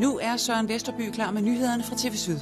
[0.00, 2.38] Nu er Søren Vesterby klar med nyhederne fra TV Syd.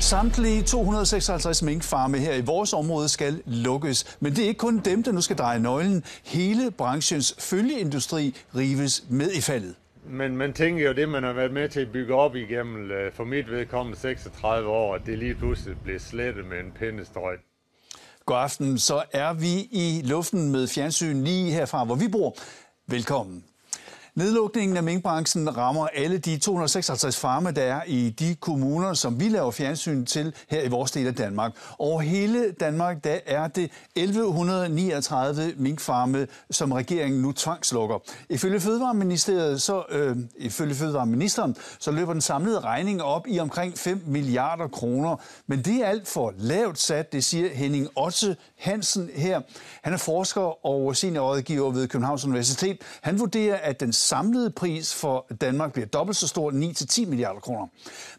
[0.00, 4.16] Samtlige 256 minkfarme her i vores område skal lukkes.
[4.20, 6.04] Men det er ikke kun dem, der nu skal dreje nøglen.
[6.24, 9.74] Hele branchens følgeindustri rives med i faldet.
[10.06, 13.12] Men man tænker jo, det man har været med til at bygge op igennem, øh,
[13.12, 17.38] for mit vedkommende 36 år, at det lige pludselig blev slettet med en pindestrøg.
[18.26, 22.36] God aften, så er vi i luften med fjernsyn lige herfra, hvor vi bor.
[22.88, 23.44] Velkommen.
[24.14, 29.28] Nedlukningen af minkbranchen rammer alle de 256 farme, der er i de kommuner, som vi
[29.28, 31.52] laver fjernsyn til her i vores del af Danmark.
[31.78, 37.98] Over hele Danmark, der er det 1139 minkfarme, som regeringen nu tvangslukker.
[38.28, 44.02] Ifølge Fødevareministeriet, så, øh, ifølge Fødevareministeren, så løber den samlede regning op i omkring 5
[44.06, 45.16] milliarder kroner.
[45.46, 49.40] Men det er alt for lavt sat, det siger Henning Otte Hansen her.
[49.82, 52.78] Han er forsker og seniorrådgiver ved Københavns Universitet.
[53.00, 57.66] Han vurderer, at den samlede pris for Danmark bliver dobbelt så stor, 9-10 milliarder kroner.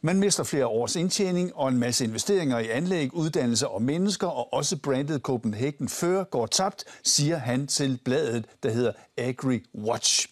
[0.02, 4.54] Man mister flere års indtjening og en masse investeringer i anlæg, uddannelse og mennesker, og
[4.54, 10.30] også brandet Copenhagen før går tabt, siger han til bladet, der hedder Agri Watch.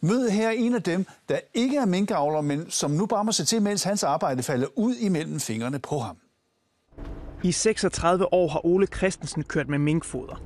[0.00, 3.44] Mød her en af dem, der ikke er minkavler, men som nu bare må se
[3.44, 6.16] til, mens hans arbejde falder ud imellem fingrene på ham.
[7.42, 10.42] I 36 år har Ole Christensen kørt med minkfoder.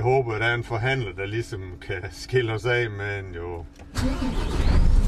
[0.00, 3.64] Jeg håber, at der er en forhandler, der ligesom kan skille os af, men jo...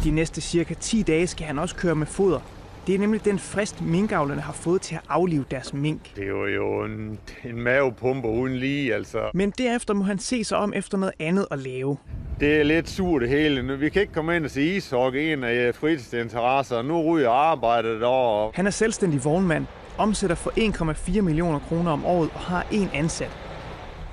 [0.05, 2.41] De næste cirka 10 dage skal han også køre med foder.
[2.87, 6.17] Det er nemlig den frist, minkavlerne har fået til at aflive deres mink.
[6.17, 9.31] Det er jo, en, en mavepumpe uden lige, altså.
[9.35, 11.97] Men derefter må han se sig om efter noget andet at lave.
[12.41, 13.79] Det er lidt surt det hele.
[13.79, 18.01] Vi kan ikke komme ind og se ishockey, en af fritidsinteresser, og nu ryger arbejdet
[18.01, 18.53] derovre.
[18.55, 19.67] Han er selvstændig vognmand,
[19.99, 23.52] omsætter for 1,4 millioner kroner om året og har en ansat.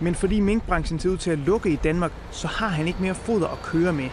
[0.01, 3.15] Men fordi minkbranchen ser ud til at lukke i Danmark, så har han ikke mere
[3.15, 4.09] foder at køre med.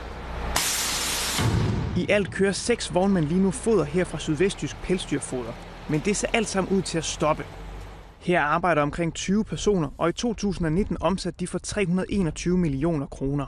[1.96, 5.52] I alt kører seks vognmænd lige nu foder her fra Sydvestjysk Pelsdyrfoder.
[5.88, 7.44] Men det ser alt sammen ud til at stoppe.
[8.18, 13.46] Her arbejder omkring 20 personer, og i 2019 omsatte de for 321 millioner kroner.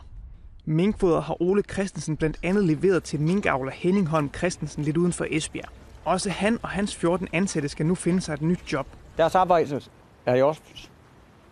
[0.64, 5.26] Minkfoder har Ole Christensen blandt andet leveret til minkavler Henning Holm Christensen lidt uden for
[5.30, 5.68] Esbjerg.
[6.04, 8.86] Også han og hans 14 ansatte skal nu finde sig et nyt job.
[9.16, 9.80] Deres arbejde
[10.26, 10.62] er jo også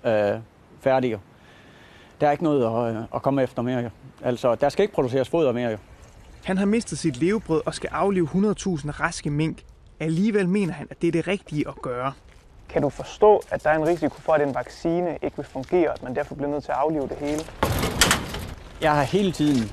[0.04, 0.40] øh,
[0.80, 1.20] færdige.
[2.20, 3.90] Der er ikke noget at, at komme efter mere.
[4.22, 5.78] Altså, der skal ikke produceres foder mere.
[6.44, 8.34] Han har mistet sit levebrød og skal aflive 100.000
[8.90, 9.62] raske mink.
[10.00, 12.12] Alligevel mener han, at det er det rigtige at gøre.
[12.68, 15.88] Kan du forstå, at der er en risiko for, at en vaccine ikke vil fungere,
[15.88, 17.40] og at man derfor bliver nødt til at aflive det hele?
[18.80, 19.72] Jeg har hele tiden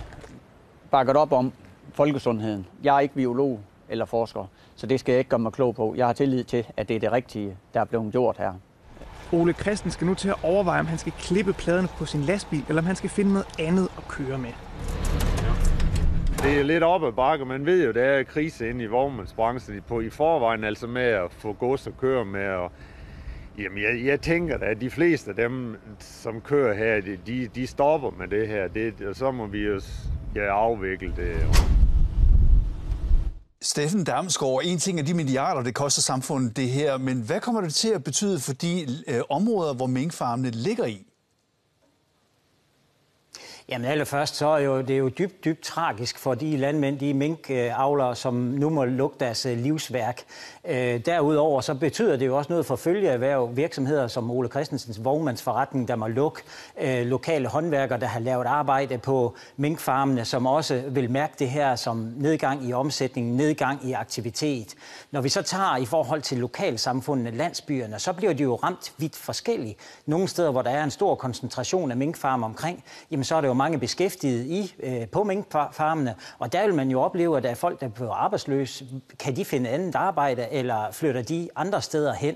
[0.91, 1.53] bakket op om
[1.93, 2.67] folkesundheden.
[2.83, 3.59] Jeg er ikke biolog
[3.89, 5.93] eller forsker, så det skal jeg ikke gøre mig klog på.
[5.97, 8.53] Jeg har tillid til, at det er det rigtige, der er blevet gjort her.
[9.33, 12.63] Ole Christen skal nu til at overveje, om han skal klippe pladerne på sin lastbil,
[12.69, 14.49] eller om han skal finde noget andet at køre med.
[16.43, 17.45] Det er lidt op ad bakke.
[17.45, 21.33] Man ved jo, der er krise inde i vognmandsbranchen på i forvejen, altså med at
[21.37, 22.47] få gods at køre med.
[22.47, 22.71] Og,
[23.57, 27.67] jamen, jeg, jeg tænker da, at de fleste af dem, som kører her, de, de
[27.67, 28.67] stopper med det her.
[28.67, 29.81] Det, og så må vi jo
[30.35, 31.35] ja, afvikle det.
[33.63, 37.61] Steffen Damsgaard, en ting er de milliarder, det koster samfundet det her, men hvad kommer
[37.61, 41.07] det til at betyde for de øh, områder, hvor minkfarmene ligger i?
[43.69, 47.13] Jamen allerførst så er jo, det er jo dybt, dybt tragisk for de landmænd, de
[47.13, 50.21] minkavlere, som nu må lukke deres øh, livsværk.
[50.65, 55.87] Øh, derudover så betyder det jo også noget for følgeerhverv virksomheder som Ole Christensens vognmandsforretning,
[55.87, 56.41] der må lukke.
[56.81, 61.75] Øh, lokale håndværkere, der har lavet arbejde på minkfarmene, som også vil mærke det her
[61.75, 64.75] som nedgang i omsætning, nedgang i aktivitet.
[65.11, 69.15] Når vi så tager i forhold til lokalsamfundene, landsbyerne, så bliver de jo ramt vidt
[69.15, 69.79] forskelligt.
[70.05, 73.52] Nogle steder, hvor der er en stor koncentration af minkfarmer omkring, jamen så er det
[73.53, 77.49] jo mange beskæftiget i øh, på minkfarmene, og der vil man jo opleve, at der
[77.49, 78.85] er folk, der bliver arbejdsløse.
[79.19, 82.35] Kan de finde andet arbejde, eller flytter de andre steder hen?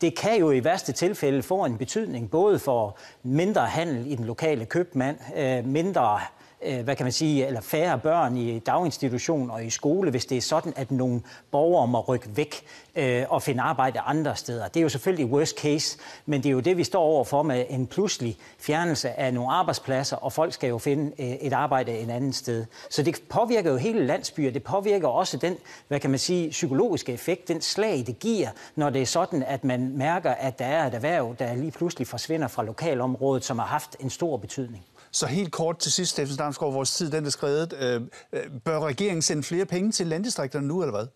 [0.00, 4.24] Det kan jo i værste tilfælde få en betydning både for mindre handel i den
[4.24, 6.20] lokale købmand, øh, mindre
[6.62, 10.38] Øh, hvad kan man sige, eller færre børn i daginstitution og i skole, hvis det
[10.38, 11.20] er sådan, at nogle
[11.50, 12.62] borgere må rykke væk
[12.96, 14.68] øh, og finde arbejde andre steder.
[14.68, 17.64] Det er jo selvfølgelig worst case, men det er jo det, vi står overfor med
[17.70, 22.10] en pludselig fjernelse af nogle arbejdspladser, og folk skal jo finde øh, et arbejde et
[22.10, 22.64] andet sted.
[22.90, 24.50] Så det påvirker jo hele landsbyer.
[24.50, 25.56] Det påvirker også den,
[25.88, 29.64] hvad kan man sige, psykologiske effekt, den slag, det giver, når det er sådan, at
[29.64, 33.66] man mærker, at der er et erhverv, der lige pludselig forsvinder fra lokalområdet, som har
[33.66, 34.84] haft en stor betydning.
[35.12, 37.72] Så helt kort til sidst, Steffen Damsgaard, vores tid den er skrevet.
[37.80, 38.02] Øh,
[38.32, 41.06] øh bør regeringen sende flere penge til landdistrikterne nu, eller hvad?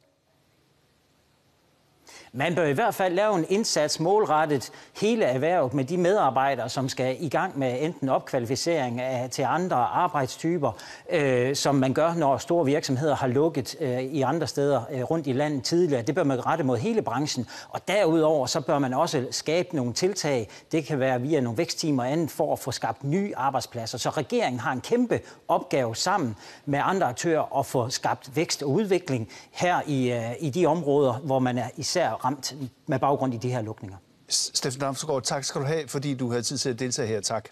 [2.35, 6.89] Man bør i hvert fald lave en indsats målrettet hele erhvervet med de medarbejdere, som
[6.89, 10.73] skal i gang med enten opkvalificering af, til andre arbejdstyper,
[11.11, 15.27] øh, som man gør, når store virksomheder har lukket øh, i andre steder øh, rundt
[15.27, 16.03] i landet tidligere.
[16.03, 17.47] Det bør man rette mod hele branchen.
[17.69, 20.49] Og derudover så bør man også skabe nogle tiltag.
[20.73, 23.99] Det kan være via nogle væksttimer og andet for at få skabt nye arbejdspladser.
[23.99, 26.37] Så regeringen har en kæmpe opgave sammen
[26.67, 31.13] med andre aktører at få skabt vækst og udvikling her i, øh, i de områder,
[31.13, 32.55] hvor man er især ramt
[32.87, 33.97] med baggrund i de her lukninger.
[34.29, 37.21] Steffen Damsgaard, tak skal du have, fordi du havde tid til at deltage her.
[37.21, 37.49] Tak.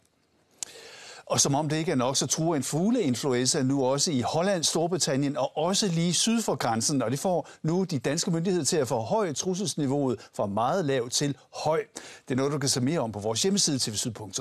[1.27, 4.65] Og som om det ikke er nok, så truer en fugleinfluenza nu også i Holland,
[4.65, 7.03] Storbritannien og også lige syd for grænsen.
[7.03, 11.37] Og det får nu de danske myndigheder til at forhøje trusselsniveauet fra meget lav til
[11.65, 11.83] høj.
[12.29, 14.41] Det er noget, du kan se mere om på vores hjemmeside tvsyd.dk.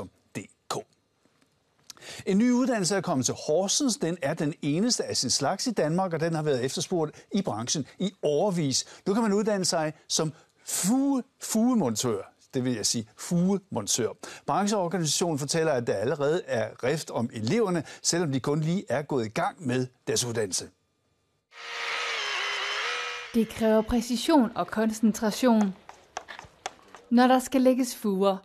[2.30, 3.98] En ny uddannelse er kommet til Horsens.
[3.98, 7.42] Den er den eneste af sin slags i Danmark, og den har været efterspurgt i
[7.42, 8.86] branchen i overvis.
[9.08, 10.34] Nu kan man uddanne sig som
[10.66, 12.22] fuge, fugemontør
[12.54, 14.10] det vil jeg sige fugemontør.
[14.46, 19.26] Brancheorganisationen fortæller, at der allerede er rift om eleverne, selvom de kun lige er gået
[19.26, 20.70] i gang med deres uddannelse.
[23.34, 25.74] Det kræver præcision og koncentration.
[27.10, 28.38] Når der skal lægges fuger,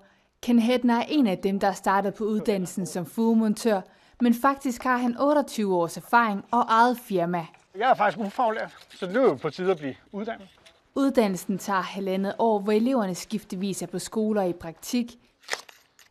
[0.44, 3.80] Ken Hedner er en af dem, der er startet på uddannelsen som fugemontør,
[4.20, 7.46] men faktisk har han 28 års erfaring og eget firma.
[7.78, 10.48] Jeg er faktisk ufaglært, så det er jo på tide at blive uddannet.
[10.94, 15.12] Uddannelsen tager halvandet år, hvor eleverne skiftevis er på skoler i praktik.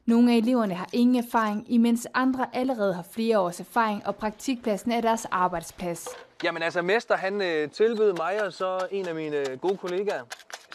[0.05, 4.91] Nogle af eleverne har ingen erfaring, imens andre allerede har flere års erfaring, og praktikpladsen
[4.91, 6.07] er deres arbejdsplads.
[6.43, 10.23] Jamen altså, Mester han øh, tilbød mig og så en af mine gode kollegaer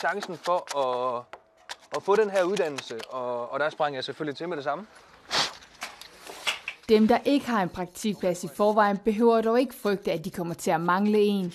[0.01, 1.25] chancen for at,
[1.97, 4.87] at få den her uddannelse, og, og der sprang jeg selvfølgelig til med det samme.
[6.89, 10.55] Dem, der ikke har en praktikplads i forvejen, behøver dog ikke frygte, at de kommer
[10.55, 11.55] til at mangle en.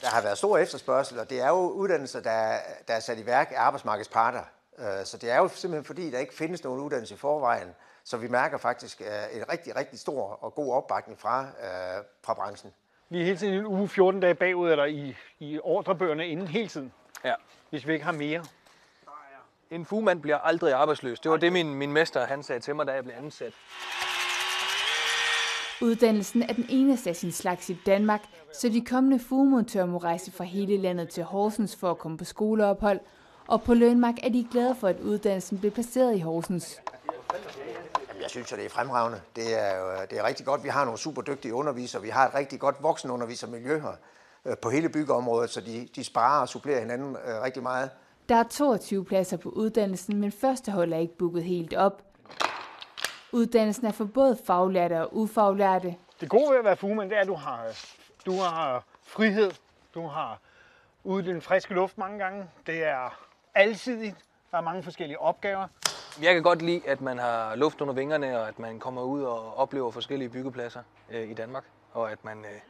[0.00, 2.56] Der har været stor efterspørgsel, og det er jo uddannelser, der,
[2.88, 4.42] der er sat i værk af arbejdsmarkedets parter.
[4.78, 7.68] Øh, så det er jo simpelthen fordi, der ikke findes nogen uddannelse i forvejen.
[8.04, 12.34] Så vi mærker faktisk øh, en rigtig, rigtig stor og god opbakning fra, øh, fra
[12.34, 12.72] branchen.
[13.08, 16.68] Vi er hele tiden en uge 14 dage bagud, eller i, i ordrebøgerne inden hele
[16.68, 16.92] tiden.
[17.24, 17.34] Ja.
[17.70, 18.44] Hvis vi ikke har mere.
[19.72, 21.20] En fugemand bliver aldrig arbejdsløs.
[21.20, 23.52] Det var det, min, min mester han sagde til mig, da jeg blev ansat.
[25.82, 28.20] Uddannelsen er den eneste af sin slags i Danmark,
[28.54, 32.24] så de kommende fugemontører må rejse fra hele landet til Horsens for at komme på
[32.24, 33.00] skoleophold,
[33.48, 36.80] og på Lønmark er de glade for, at uddannelsen bliver placeret i Horsens.
[38.22, 39.20] Jeg synes, at det er fremragende.
[39.36, 40.64] Det er, jo, det er rigtig godt.
[40.64, 42.02] Vi har nogle super dygtige undervisere.
[42.02, 43.92] Vi har et rigtig godt voksenundervisermiljø her
[44.44, 47.90] øh, på hele byggeområdet, så de, de sparer og supplerer hinanden øh, rigtig meget.
[48.32, 52.02] Der er 22 pladser på uddannelsen, men første hold er ikke booket helt op.
[53.32, 55.96] Uddannelsen er for både faglærte og ufaglærte.
[56.20, 57.66] Det gode ved at være fugemand, det er, at du har,
[58.26, 59.50] du har frihed.
[59.94, 60.38] Du har
[61.04, 62.44] ude i den friske luft mange gange.
[62.66, 63.20] Det er
[63.54, 64.16] alsidigt.
[64.50, 65.68] Der er mange forskellige opgaver.
[66.22, 69.22] Jeg kan godt lide, at man har luft under vingerne, og at man kommer ud
[69.22, 72.60] og oplever forskellige byggepladser øh, i Danmark, og at man, øh,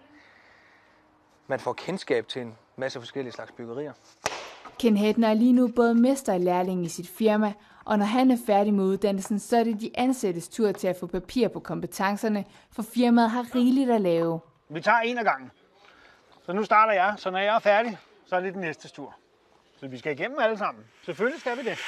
[1.46, 3.92] man får kendskab til en masse forskellige slags byggerier.
[4.78, 7.52] Ken Hedner er lige nu både mester og lærling i sit firma,
[7.84, 10.96] og når han er færdig med uddannelsen, så er det de ansattes tur til at
[11.00, 14.40] få papir på kompetencerne, for firmaet har rigeligt at lave.
[14.68, 15.50] Vi tager en af gangen.
[16.46, 19.14] Så nu starter jeg, så når jeg er færdig, så er det den næste tur.
[19.80, 20.84] Så vi skal igennem alle sammen.
[21.04, 21.78] Selvfølgelig skal vi det.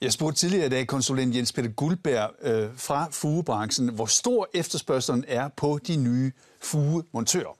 [0.00, 5.24] Jeg spurgte tidligere i dag konsulent Jens Peter Guldberg øh, fra fugebranchen, hvor stor efterspørgselen
[5.28, 6.32] er på de nye
[6.62, 7.59] fugemontører.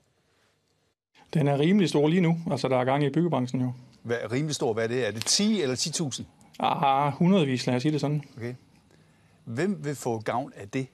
[1.35, 2.39] Den er rimelig stor lige nu.
[2.51, 3.73] Altså, der er gang i byggebranchen jo.
[4.03, 4.73] Hvad rimelig stor?
[4.73, 5.07] Hvad er det?
[5.07, 6.23] Er det 10 eller 10.000?
[6.59, 8.23] Ah, hundredvis, lad os sige det sådan.
[8.37, 8.55] Okay.
[9.45, 10.87] Hvem vil få gavn af det?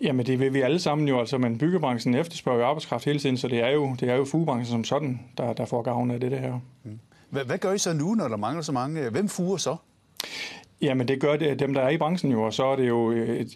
[0.00, 3.48] Jamen det vil vi alle sammen jo, altså, men byggebranchen efterspørger arbejdskraft hele tiden, så
[3.48, 6.30] det er jo, det er jo fugebranchen som sådan, der, der får gavn af det,
[6.30, 6.60] det her.
[6.84, 6.98] Mm.
[7.30, 9.10] Hvad, hvad gør I så nu, når der mangler så mange?
[9.10, 9.76] Hvem fuger så?
[10.82, 13.12] Jamen det gør det dem, der er i branchen jo, og så er det jo,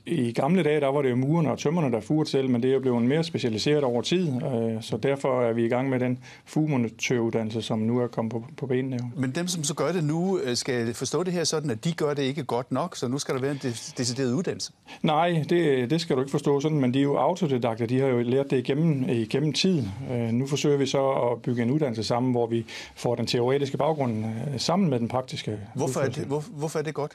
[0.06, 2.70] i gamle dage, der var det jo murerne og tømmerne, der fugede selv, men det
[2.70, 6.00] er jo blevet mere specialiseret over tid, øh, så derfor er vi i gang med
[6.00, 8.98] den fugmontøruddannelse, som nu er kommet på, på benene.
[9.02, 9.20] Jo.
[9.20, 11.92] Men dem, som så gør det nu, øh, skal forstå det her sådan, at de
[11.92, 13.60] gør det ikke godt nok, så nu skal der være en
[13.98, 14.72] decideret uddannelse?
[15.02, 18.06] Nej, det, det skal du ikke forstå sådan, men de er jo autodidakter, de har
[18.06, 19.82] jo lært det igennem, igennem tid.
[20.12, 22.66] Øh, nu forsøger vi så at bygge en uddannelse sammen, hvor vi
[22.96, 24.24] får den teoretiske baggrund
[24.58, 25.58] sammen med den praktiske.
[25.74, 27.13] Hvorfor er det, hvor, hvorfor er det godt?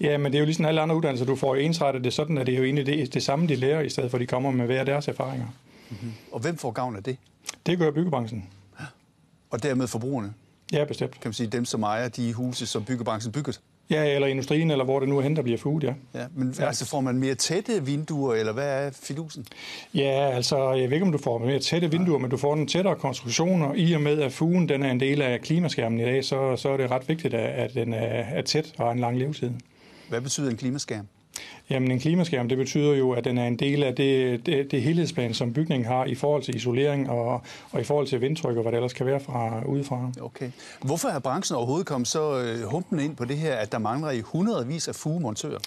[0.00, 1.26] Ja, men det er jo ligesom alle andre uddannelser.
[1.26, 3.80] Du får ensrettet det sådan, at det er jo egentlig det, det samme, de lærer,
[3.80, 5.46] i stedet for at de kommer med hver deres erfaringer.
[5.90, 6.12] Mm-hmm.
[6.32, 7.16] Og hvem får gavn af det?
[7.66, 8.48] Det gør byggebranchen.
[9.50, 10.34] Og dermed forbrugerne?
[10.72, 11.12] Ja, bestemt.
[11.12, 13.52] Kan man sige, dem som ejer de huse, som byggebranchen bygger?
[13.92, 15.94] Ja, eller industrien, eller hvor det nu er hen, der bliver fuget, ja.
[16.14, 16.66] ja men ja.
[16.66, 19.46] altså får man mere tætte vinduer, eller hvad er fidusen?
[19.94, 22.66] Ja, altså, jeg ved ikke, om du får mere tætte vinduer, men du får en
[22.66, 26.04] tættere konstruktion, og i og med, at fugen den er en del af klimaskærmen i
[26.04, 28.98] dag, så, så er det ret vigtigt, at den er, er tæt og har en
[28.98, 29.50] lang levetid.
[30.08, 31.06] Hvad betyder en klimaskærm?
[31.70, 34.82] Jamen en klimaskærm, det betyder jo, at den er en del af det, det, det
[34.82, 38.62] helhedsplan, som bygningen har i forhold til isolering og, og i forhold til vindtryk og
[38.62, 40.10] hvad det ellers kan være fra udefra.
[40.20, 40.50] Okay.
[40.82, 44.10] Hvorfor er branchen overhovedet kommet så øh, humpen ind på det her, at der mangler
[44.10, 45.58] i hundredvis af fugemontører?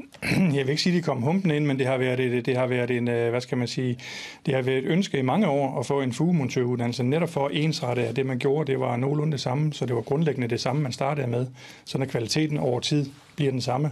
[0.56, 2.56] Jeg vil ikke sige, at de kom humpen ind, men det har været, det, det
[2.56, 3.98] har været en, øh, hvad skal man sige,
[4.46, 8.06] det har været et ønske i mange år at få en fugemontøruddannelse, netop for ensrette,
[8.06, 10.82] at det man gjorde, det var nogenlunde det samme, så det var grundlæggende det samme,
[10.82, 11.46] man startede med,
[11.84, 13.06] så når kvaliteten over tid
[13.36, 13.90] bliver den samme.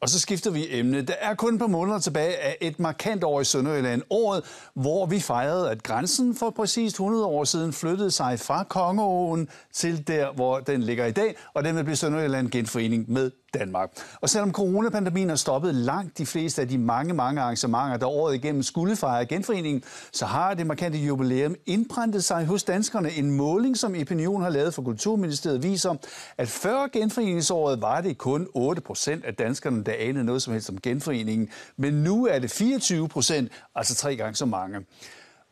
[0.00, 1.02] Og så skifter vi emne.
[1.02, 4.02] Der er kun et par måneder tilbage af et markant år i Sønderjylland.
[4.10, 9.48] Året, hvor vi fejrede, at grænsen for præcis 100 år siden flyttede sig fra Kongeåen
[9.72, 13.90] til der, hvor den ligger i dag, og den vil blive Sønderjylland genforening med Danmark.
[14.20, 18.34] Og selvom coronapandemien har stoppet langt de fleste af de mange, mange arrangementer, der året
[18.34, 19.82] igennem skulle fejre genforeningen,
[20.12, 23.10] så har det markante jubilæum indprintet sig hos danskerne.
[23.10, 25.94] En måling, som Opinion har lavet for Kulturministeriet, viser,
[26.38, 30.70] at før genforeningsåret var det kun 8 procent af danskerne, der anede noget som helst
[30.70, 31.48] om genforeningen.
[31.76, 34.80] Men nu er det 24 procent, altså tre gange så mange.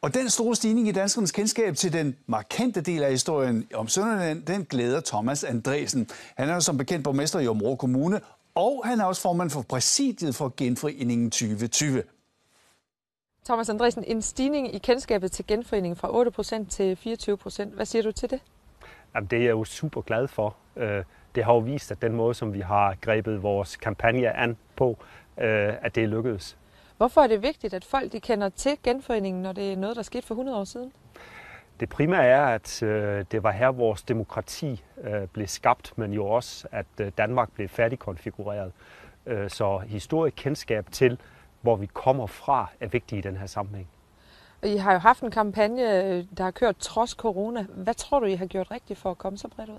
[0.05, 4.43] Og den store stigning i danskernes kendskab til den markante del af historien om Sønderland,
[4.43, 6.09] den glæder Thomas Andresen.
[6.37, 8.21] Han er som bekendt borgmester i Områ Kommune,
[8.55, 12.03] og han er også formand for præsidiet for Genforeningen 2020.
[13.45, 16.99] Thomas Andresen, en stigning i kendskabet til genforeningen fra 8% til
[17.71, 17.75] 24%.
[17.75, 18.41] Hvad siger du til det?
[19.15, 20.57] Jamen, det er jeg jo super glad for.
[20.77, 24.57] Øh, det har jo vist, at den måde, som vi har grebet vores kampagne an
[24.77, 24.99] på,
[25.41, 26.57] øh, at det er lykkedes.
[26.97, 30.03] Hvorfor er det vigtigt, at folk de kender til genforeningen, når det er noget, der
[30.03, 30.93] skete for 100 år siden?
[31.81, 36.27] Det primære er, at øh, det var her, vores demokrati øh, blev skabt, men jo
[36.27, 38.73] også, at øh, Danmark blev færdigkonfigureret.
[39.27, 41.19] Øh, så historisk kendskab til,
[41.61, 43.89] hvor vi kommer fra, er vigtigt i den her sammenhæng.
[44.63, 47.67] I har jo haft en kampagne, der har kørt trods corona.
[47.69, 49.79] Hvad tror du, I har gjort rigtigt for at komme så bredt ud?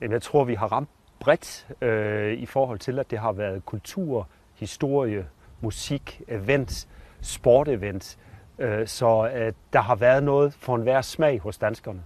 [0.00, 0.88] Jamen, jeg tror, vi har ramt
[1.20, 5.26] bredt øh, i forhold til, at det har været kultur, historie,
[5.60, 6.88] musik, events,
[7.20, 8.18] sportevents.
[8.58, 12.02] Øh, så øh, der har været noget for enhver smag hos danskerne.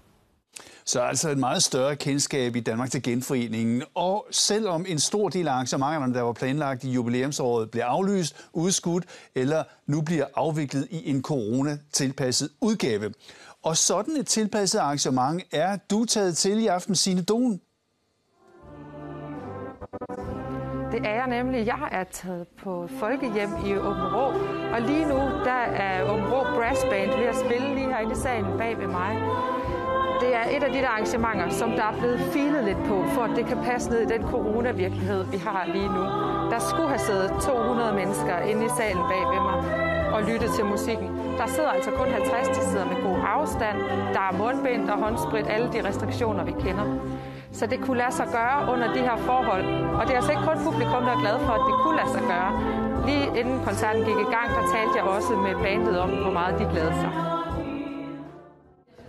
[0.84, 3.82] Så altså et meget større kendskab i Danmark til genforeningen.
[3.94, 9.04] Og selvom en stor del af arrangementerne, der var planlagt i jubilæumsåret, blev aflyst, udskudt
[9.34, 13.12] eller nu bliver afviklet i en corona-tilpasset udgave.
[13.62, 17.60] Og sådan et tilpasset arrangement er du taget til i aften, Signe Don.
[20.94, 21.66] Det er jeg nemlig.
[21.66, 24.26] Jeg er taget på folkehjem i Åben Rå,
[24.74, 28.14] og lige nu der er Åben Rå Brass Band ved at spille lige herinde i
[28.14, 29.12] salen bag ved mig.
[30.20, 33.22] Det er et af de der arrangementer, som der er blevet filet lidt på, for
[33.22, 36.04] at det kan passe ned i den coronavirkelighed, vi har lige nu.
[36.52, 39.58] Der skulle have siddet 200 mennesker inde i salen bag ved mig
[40.14, 41.08] og lytte til musikken.
[41.38, 43.78] Der sidder altså kun 50, der sidder med god afstand.
[44.14, 46.86] Der er mundbind og håndsprit, alle de restriktioner, vi kender.
[47.58, 49.64] Så det kunne lade sig gøre under de her forhold.
[49.98, 52.12] Og det er altså ikke kun publikum, der er glad for, at det kunne lade
[52.16, 52.50] sig gøre.
[53.08, 56.54] Lige inden koncerten gik i gang, der talte jeg også med bandet om, hvor meget
[56.60, 57.12] de glæder sig.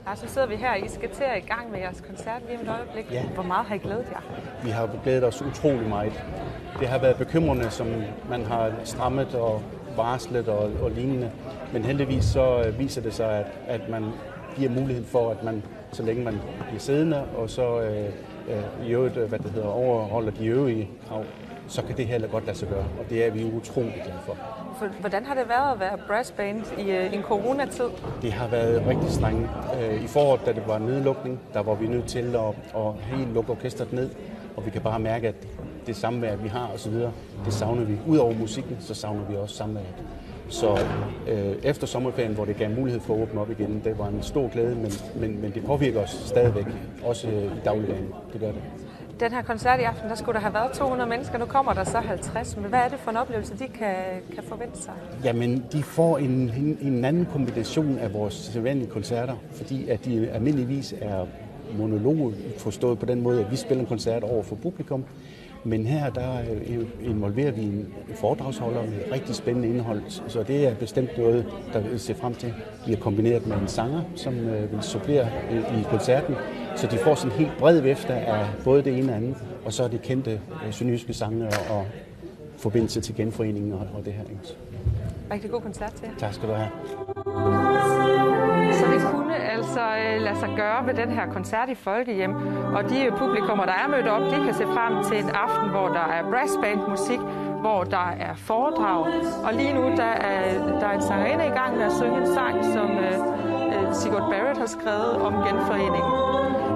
[0.07, 2.59] Ja, så sidder vi her, I skal til at i gang med jeres koncert lige
[2.59, 3.11] om et øjeblik.
[3.11, 3.23] Ja.
[3.33, 4.21] Hvor meget har I glædet jer?
[4.63, 6.23] Vi har glædet os utrolig meget.
[6.79, 7.87] Det har været bekymrende, som
[8.29, 9.61] man har strammet og
[9.97, 11.31] varslet og, og lignende.
[11.73, 14.03] Men heldigvis så øh, viser det sig, at, at man
[14.55, 18.09] giver mulighed for, at man, så længe man bliver siddende, og så øh,
[18.49, 21.23] øh, i øvrigt, øh, hvad det hedder, overholder de øvrige krav,
[21.67, 24.37] så kan det heller godt lade sig gøre, og det er vi utrolig glade for.
[24.99, 27.85] Hvordan har det været at være brassband i øh, en coronatid?
[28.21, 29.49] Det har været rigtig strengt.
[30.03, 33.51] I foråret, da det var nedlukning, der var vi nødt til at, at helt lukke
[33.51, 34.09] orkestret ned,
[34.57, 35.35] og vi kan bare mærke, at
[35.87, 36.93] det samvær, vi har osv.,
[37.45, 37.97] det savner vi.
[38.07, 40.03] Udover musikken, så savner vi også samværet.
[40.49, 40.79] Så
[41.27, 44.23] øh, efter sommerferien, hvor det gav mulighed for at åbne op igen, det var en
[44.23, 46.65] stor glæde, men, men, men det påvirker os stadigvæk,
[47.03, 48.13] også øh, i dagligdagen.
[48.33, 48.61] Det gør det.
[49.19, 51.83] Den her koncert i aften, der skulle der have været 200 mennesker, nu kommer der
[51.83, 52.57] så 50.
[52.57, 53.95] Men hvad er det for en oplevelse, de kan,
[54.33, 54.93] kan forvente sig?
[55.23, 60.29] Jamen, de får en, en, en anden kombination af vores sædvanlige koncerter, fordi at de
[60.29, 61.25] almindeligvis er
[61.77, 65.05] monologer, forstået på den måde, at vi spiller en koncert over for publikum,
[65.65, 70.75] men her der øh, involverer vi en foredragsholder med rigtig spændende indhold, så det er
[70.75, 72.53] bestemt noget, der vil se frem til.
[72.85, 76.35] Vi har kombineret med en sanger, som øh, vil supplere øh, i koncerten,
[76.75, 79.73] så de får sådan en helt bred vifte af både det ene og andet, og
[79.73, 80.41] så er det kendte
[80.71, 81.85] sønderjyske sange og,
[82.57, 84.23] forbindelse til genforeningen og, og det her.
[85.31, 86.17] Rigtig god koncert til jer.
[86.17, 86.69] Tak skal du have.
[89.75, 92.35] Så det altså lade sig gøre ved den her koncert i Folkehjem.
[92.75, 95.69] Og de øh, publikummer, der er mødt op, de kan se frem til en aften,
[95.69, 97.19] hvor der er brassbandmusik,
[97.63, 99.01] hvor der er foredrag.
[99.45, 100.43] Og lige nu der er
[100.79, 103.17] der er en sangerinde i gang med at synge en sang, som øh,
[103.73, 106.11] øh Sigurd Barrett har skrevet om genforeningen.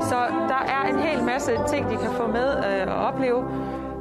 [0.10, 0.20] Så
[0.52, 3.42] der er en hel masse ting, de kan få med øh, at opleve.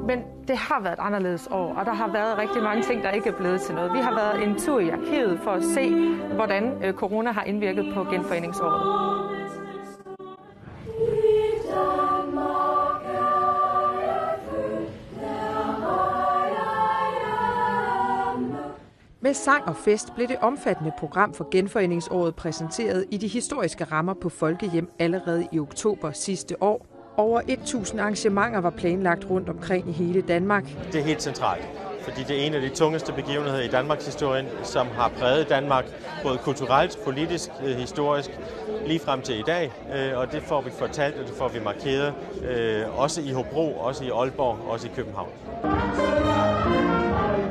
[0.08, 3.10] Men det har været et anderledes år, og der har været rigtig mange ting, der
[3.10, 3.92] ikke er blevet til noget.
[3.92, 7.94] Vi har været en tur i arkivet for at se, hvordan øh, corona har indvirket
[7.94, 8.82] på genforeningsåret.
[19.20, 24.14] Med sang og fest blev det omfattende program for genforeningsåret præsenteret i de historiske rammer
[24.14, 26.97] på Folkehjem allerede i oktober sidste år.
[27.18, 30.64] Over 1000 arrangementer var planlagt rundt omkring i hele Danmark.
[30.92, 31.68] Det er helt centralt,
[32.02, 35.84] fordi det er en af de tungeste begivenheder i Danmarks historie, som har præget Danmark
[36.22, 38.30] både kulturelt, politisk, øh, historisk,
[38.86, 39.72] lige frem til i dag.
[39.94, 42.14] Øh, og det får vi fortalt, og det får vi markeret,
[42.50, 45.30] øh, også i Hobro, også i Aalborg, også i København.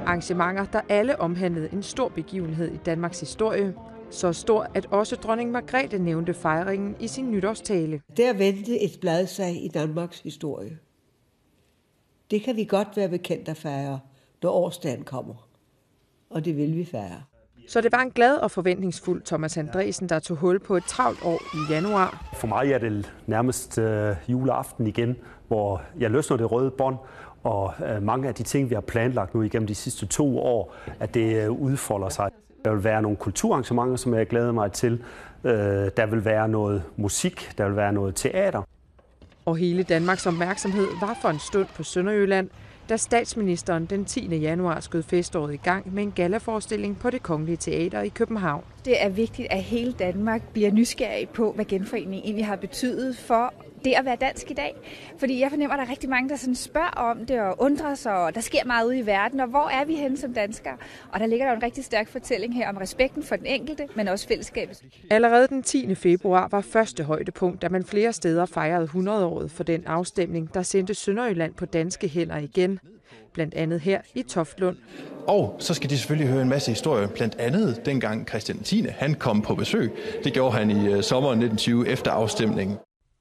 [0.06, 3.74] Arrangementer, der alle omhandlede en stor begivenhed i Danmarks historie.
[4.10, 8.02] Så stor, at også dronning Margrethe nævnte fejringen i sin nytårstale.
[8.18, 10.78] Der vendte et blad sig i Danmarks historie.
[12.32, 14.00] Det kan vi godt være bekendt at fejre,
[14.44, 15.50] når årsdagen kommer.
[16.30, 17.22] Og det vil vi fejre.
[17.68, 21.20] Så det var en glad og forventningsfuld Thomas Andresen, der tog hul på et travlt
[21.26, 22.32] år i januar.
[22.34, 25.16] For mig er det nærmest øh, juleaften igen,
[25.48, 26.98] hvor jeg løsner det røde bånd,
[27.44, 30.76] og øh, mange af de ting, vi har planlagt nu igennem de sidste to år,
[31.00, 32.30] at det øh, udfolder sig.
[32.68, 35.04] Der vil være nogle kulturarrangementer, som jeg glæder mig til.
[35.44, 35.52] Øh,
[35.98, 38.62] der vil være noget musik, der vil være noget teater.
[39.46, 42.50] Og hele Danmarks opmærksomhed var for en stund på Sønderjylland,
[42.90, 44.38] da statsministeren den 10.
[44.38, 48.64] januar skød feståret i gang med en gallaforestilling på det Kongelige Teater i København.
[48.86, 53.54] Det er vigtigt, at hele Danmark bliver nysgerrig på, hvad genforeningen egentlig har betydet for
[53.86, 54.76] det at være dansk i dag.
[55.18, 57.96] Fordi jeg fornemmer, at der er rigtig mange, der sådan spørger om det og undrer
[57.96, 60.74] sig, og der sker meget ude i verden, og hvor er vi henne som danskere?
[61.12, 64.08] Og der ligger der en rigtig stærk fortælling her om respekten for den enkelte, men
[64.08, 64.84] også fællesskabet.
[65.10, 65.96] Allerede den 10.
[65.96, 70.94] februar var første højdepunkt, da man flere steder fejrede 100-året for den afstemning, der sendte
[70.94, 72.80] Sønderjylland på danske hænder igen.
[73.34, 74.78] Blandt andet her i Toftlund.
[75.28, 78.86] Og så skal de selvfølgelig høre en masse historier, blandt andet dengang Christian 10.
[78.90, 79.92] han kom på besøg.
[80.24, 82.78] Det gjorde han i øh, sommeren 1920 efter afstemningen.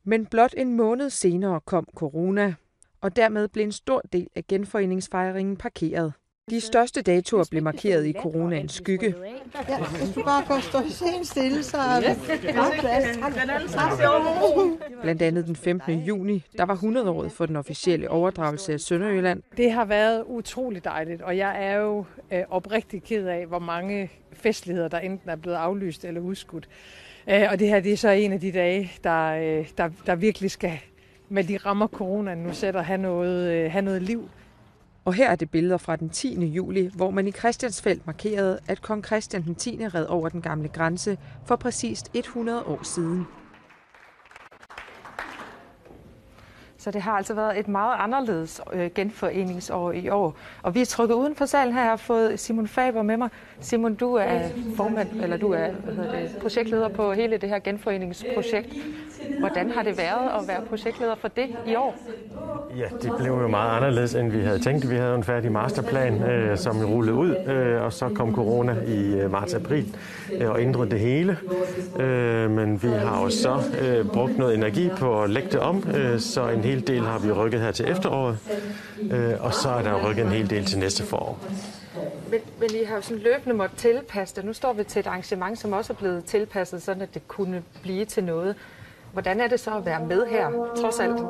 [0.09, 2.55] Men blot en måned senere kom corona,
[3.01, 6.12] og dermed blev en stor del af genforeningsfejringen parkeret.
[6.51, 9.14] De største datoer blev markeret i coronaens skygge.
[9.69, 12.07] Ja, hvis du bare kan stå helt stille, så er vi
[15.03, 15.99] Blandt andet den 15.
[15.99, 19.42] juni, der var 100-året for den officielle overdragelse af Sønderjylland.
[19.57, 24.11] Det har været utroligt dejligt, og jeg er jo øh, oprigtig ked af, hvor mange
[24.33, 26.69] festligheder, der enten er blevet aflyst eller udskudt.
[27.29, 30.15] Øh, og det her det er så en af de dage, der, øh, der, der
[30.15, 30.79] virkelig skal,
[31.29, 34.29] med de rammer corona nu sætter, have noget, øh, have noget liv.
[35.05, 36.45] Og her er det billeder fra den 10.
[36.47, 39.89] juli, hvor man i Christiansfeld markerede, at kong Christian den 10.
[39.89, 43.27] red over den gamle grænse for præcist 100 år siden.
[46.87, 50.37] Så det har altså været et meget anderledes øh, genforeningsår i år.
[50.62, 51.81] Og vi er trykket uden for salen her.
[51.81, 53.29] Jeg har fået Simon Faber med mig.
[53.61, 54.40] Simon, du er
[54.77, 58.75] formand, eller du er hvad hedder det, projektleder på hele det her genforeningsprojekt.
[59.38, 61.94] Hvordan har det været at være projektleder for det i år?
[62.77, 64.90] Ja, det blev jo meget anderledes, end vi havde tænkt.
[64.90, 68.77] Vi havde en færdig masterplan, øh, som vi rullede ud, øh, og så kom corona
[68.87, 69.96] i øh, marts-april
[70.40, 71.38] øh, og ændrede det hele.
[72.01, 75.85] Øh, men vi har jo så øh, brugt noget energi på at lægge det om,
[75.96, 78.39] øh, så en hel del har vi rykket her til efteråret,
[79.11, 81.39] øh, og så er der rykket en hel del til næste forår.
[82.31, 84.45] Men, men I har jo sådan løbende måtte tilpasse det.
[84.45, 87.62] Nu står vi til et arrangement, som også er blevet tilpasset, sådan at det kunne
[87.83, 88.55] blive til noget.
[89.12, 91.21] Hvordan er det så at være med her, trods alt?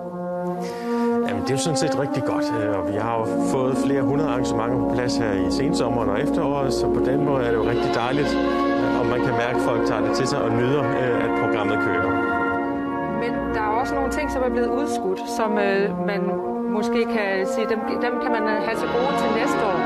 [1.28, 4.02] Jamen, det er jo sådan set rigtig godt, øh, og vi har jo fået flere
[4.02, 7.56] hundrede arrangementer på plads her i sensommeren og efteråret, så på den måde er det
[7.56, 10.50] jo rigtig dejligt, øh, og man kan mærke, at folk tager det til sig og
[10.50, 12.35] nyder, øh, at programmet kører.
[13.86, 16.20] Også nogle ting, som er blevet udskudt, som øh, man
[16.76, 19.78] måske kan sige, dem, dem kan man have til gode til næste år.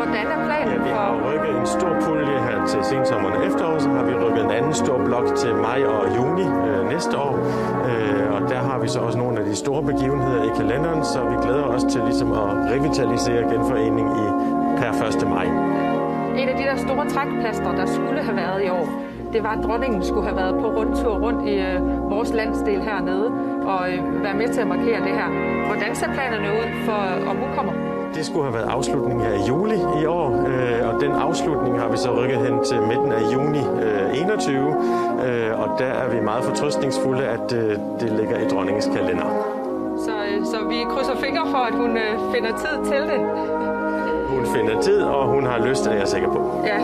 [0.00, 1.00] Hvordan er planen Ja, vi for...
[1.04, 4.50] har rykket en stor pulje her til sensommeren og efteråret, så har vi rykket en
[4.58, 7.34] anden stor blok til maj og juni øh, næste år.
[7.90, 11.18] Øh, og der har vi så også nogle af de store begivenheder i kalenderen, så
[11.32, 14.26] vi glæder os til ligesom at revitalisere genforeningen i
[14.78, 14.90] per
[15.22, 15.28] 1.
[15.34, 15.46] maj.
[16.40, 18.86] En af de der store trækplaster, der skulle have været i år,
[19.32, 23.26] det var, at dronningen skulle have været på rundtur rundt i øh, vores landsdel hernede
[23.72, 25.28] og øh, være med til at markere det her.
[25.66, 27.72] Hvordan ser planerne ud for, om hun kommer?
[28.14, 31.88] Det skulle have været afslutningen her i juli i år, øh, og den afslutning har
[31.88, 34.68] vi så rykket hen til midten af juni øh, 21,
[35.26, 39.28] øh, og der er vi meget fortrøstningsfulde, at øh, det ligger i dronningens kalender.
[40.06, 43.20] Så, øh, så vi krydser fingre for, at hun øh, finder tid til det.
[44.28, 46.62] Hun finder tid, og hun har lyst, er jeg sikker på.
[46.66, 46.78] Ja.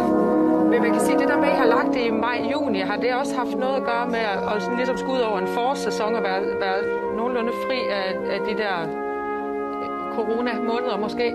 [0.75, 2.81] Men man kan sige, at det der med, at I har lagt det i maj-juni,
[2.81, 5.49] har det også haft noget at gøre med at, at ligesom skulle ud over en
[5.57, 6.79] forårssæson og være, være
[7.17, 11.27] nogenlunde fri af, af de der øh, corona-måneder måske?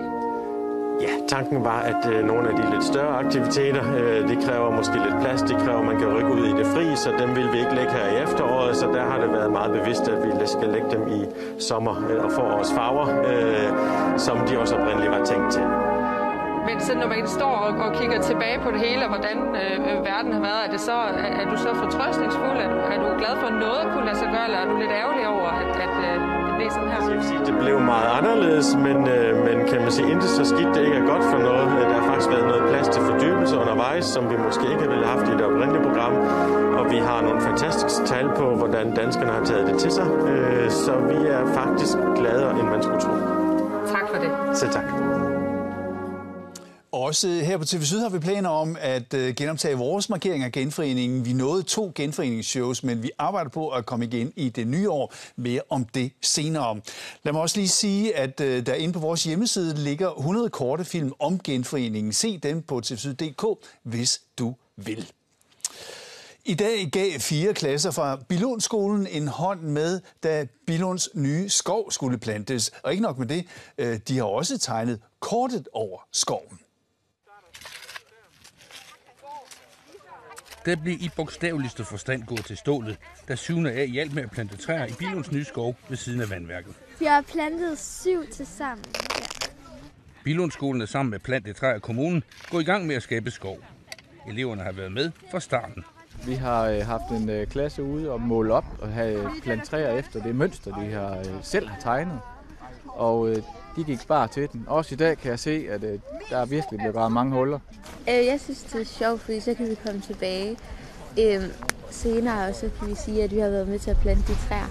[1.06, 4.96] Ja, tanken var, at øh, nogle af de lidt større aktiviteter, øh, det kræver måske
[5.06, 7.48] lidt plads, det kræver, at man kan rykke ud i det fri, så dem vil
[7.52, 10.30] vi ikke lægge her i efteråret, så der har det været meget bevidst, at vi
[10.46, 11.20] skal lægge dem i
[11.58, 13.68] sommer øh, og forårsfarver, øh,
[14.16, 15.89] som de også oprindeligt var tænkt til.
[16.68, 19.76] Men så når man står og, og kigger tilbage på det hele, og hvordan øh,
[19.88, 22.58] øh, verden har været, er, det så, er, er du så fortrøstningsfuld?
[22.64, 24.74] Er du, er du glad for, at noget kunne lade sig gøre, eller er du
[24.84, 26.14] lidt ærgerlig over, at, at øh,
[26.46, 27.00] det blev sådan her?
[27.50, 30.98] Det blev meget anderledes, men, øh, men kan man sige, intet så skidt, det ikke
[31.02, 31.66] er godt for noget.
[31.78, 35.04] Øh, Der har faktisk været noget plads til fordybelse undervejs, som vi måske ikke ville
[35.06, 36.14] have haft i det oprindelige program.
[36.78, 40.06] Og vi har nogle fantastiske tal på, hvordan danskerne har taget det til sig.
[40.30, 43.14] Øh, Så vi er faktisk gladere, end man skulle tro.
[43.94, 44.30] Tak for det.
[44.58, 45.29] Selv tak.
[47.10, 50.44] Også øh, her på TV Syd har vi planer om at øh, genoptage vores markering
[50.44, 51.24] af genforeningen.
[51.24, 55.14] Vi nåede to genforeningsshows, men vi arbejder på at komme igen i det nye år.
[55.36, 56.80] Mere om det senere.
[57.22, 60.84] Lad mig også lige sige, at øh, der inde på vores hjemmeside ligger 100 korte
[60.84, 62.12] film om genforeningen.
[62.12, 63.44] Se dem på tvsyd.dk,
[63.82, 65.10] hvis du vil.
[66.44, 72.18] I dag gav fire klasser fra Bilundskolen en hånd med, da Bilunds nye skov skulle
[72.18, 72.72] plantes.
[72.82, 73.44] Og ikke nok med det,
[74.08, 76.58] de har også tegnet kortet over skoven.
[80.64, 84.56] Der blev i bogstaveligste forstand gået til stålet, da syvende af hjælp med at plante
[84.56, 86.74] træer i Bilunds nye skov ved siden af vandværket.
[86.98, 88.84] Vi har plantet syv til sammen.
[88.94, 89.20] Ja.
[90.24, 93.58] Bilundskolen er sammen med Plante Træer Kommunen gået i gang med at skabe skov.
[94.28, 95.84] Eleverne har været med fra starten.
[96.26, 99.98] Vi har øh, haft en øh, klasse ude og måle op og have plant træer
[99.98, 102.20] efter det mønster, de har øh, selv har tegnet.
[102.86, 103.42] Og øh,
[103.76, 104.64] de gik bare til den.
[104.66, 105.98] Også i dag kan jeg se, at øh,
[106.30, 107.58] der er virkelig blevet gravet mange huller.
[108.08, 110.56] Øh, Jeg synes, det er sjovt, fordi så kan vi komme tilbage
[111.20, 111.42] øh,
[111.90, 114.38] senere, og så kan vi sige, at vi har været med til at plante de
[114.48, 114.66] træer.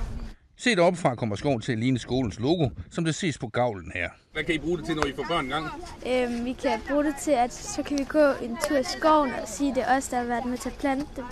[0.58, 4.10] Set oppefra kommer skoven til at ligne skolens logo, som det ses på gavlen her.
[4.34, 5.66] Hvad kan I bruge det til, når I får børn i gang?
[6.08, 9.32] Øh, Vi kan bruge det til, at så kan vi gå en tur i skoven
[9.42, 11.26] og sige, at det er os, der har været med til at plante dem.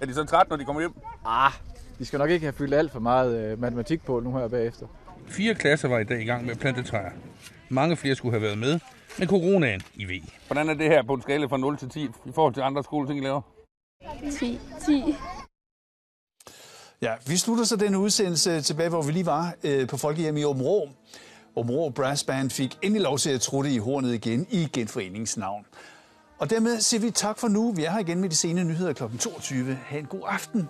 [0.00, 0.92] Er de så trætte, når de kommer hjem?
[1.26, 1.52] Ah,
[1.98, 4.86] de skal nok ikke have fyldt alt for meget øh, matematik på nu her bagefter.
[5.30, 7.10] Fire klasser var i dag i gang med at plante træer.
[7.68, 8.80] Mange flere skulle have været med,
[9.18, 10.20] men coronaen i ved.
[10.46, 12.84] Hvordan er det her på en skala fra 0 til 10 i forhold til andre
[12.84, 13.40] skoleting, I laver?
[14.38, 14.58] 10.
[14.86, 15.14] 10.
[17.02, 20.44] Ja, vi slutter så den udsendelse tilbage, hvor vi lige var øh, på Folkehjem i
[20.44, 20.88] Åben Rå.
[21.56, 25.36] Åben Rå Brass Band fik endelig lov til at trutte i hornet igen i genforeningens
[25.36, 25.66] navn.
[26.38, 27.72] Og dermed siger vi tak for nu.
[27.72, 29.02] Vi er her igen med de sene nyheder kl.
[29.18, 29.78] 22.
[29.86, 30.68] Ha' en god aften.